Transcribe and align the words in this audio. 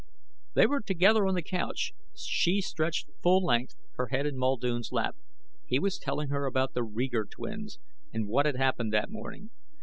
They 0.55 0.65
were 0.65 0.81
together 0.81 1.27
on 1.27 1.35
the 1.35 1.43
couch, 1.43 1.93
she 2.15 2.59
stretched 2.59 3.11
full 3.21 3.45
length, 3.45 3.75
her 3.97 4.07
head 4.07 4.25
in 4.25 4.35
Muldoon's 4.35 4.91
lap. 4.91 5.15
He 5.67 5.77
was 5.77 5.99
telling 5.99 6.29
her 6.29 6.47
about 6.47 6.73
the 6.73 6.81
Reeger 6.83 7.25
twins 7.25 7.77
and 8.11 8.27
what 8.27 8.47
had 8.47 8.55
happened 8.55 8.91
that 8.93 9.11
morning. 9.11 9.51